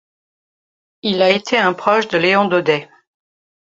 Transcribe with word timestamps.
Il 1.03 1.21
a 1.21 1.29
été 1.29 1.59
un 1.59 1.73
proche 1.75 2.07
de 2.07 2.17
Léon 2.17 2.45
Daudet. 2.47 2.89